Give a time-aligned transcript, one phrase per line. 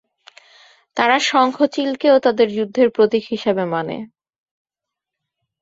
[0.97, 3.97] তারা শঙ্খ চিল কেও তাদের যুদ্ধের প্রতীক হিসেবে মানে।